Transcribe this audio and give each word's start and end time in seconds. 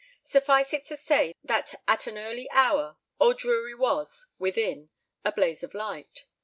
Suffice 0.23 0.73
it 0.73 0.83
to 0.85 0.97
say 0.97 1.35
that 1.43 1.79
at 1.87 2.07
an 2.07 2.17
early 2.17 2.49
hour 2.49 2.97
Old 3.19 3.37
Drury 3.37 3.75
was, 3.75 4.25
within, 4.39 4.89
a 5.23 5.31
blaze 5.31 5.61
of 5.61 5.75
light. 5.75 6.25